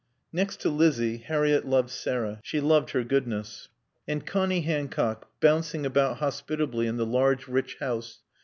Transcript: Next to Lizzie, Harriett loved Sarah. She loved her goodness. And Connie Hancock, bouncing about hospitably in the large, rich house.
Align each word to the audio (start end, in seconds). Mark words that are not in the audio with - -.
Next 0.33 0.59
to 0.61 0.69
Lizzie, 0.69 1.17
Harriett 1.17 1.63
loved 1.67 1.91
Sarah. 1.91 2.39
She 2.41 2.59
loved 2.59 2.89
her 2.89 3.03
goodness. 3.03 3.69
And 4.07 4.25
Connie 4.25 4.61
Hancock, 4.61 5.27
bouncing 5.39 5.85
about 5.85 6.17
hospitably 6.17 6.87
in 6.87 6.97
the 6.97 7.05
large, 7.05 7.47
rich 7.47 7.77
house. 7.79 8.21